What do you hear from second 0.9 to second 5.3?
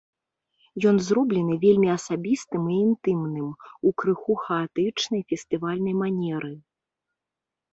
Ён зроблены вельмі асабістым і інтымным, у крыху хаатычнай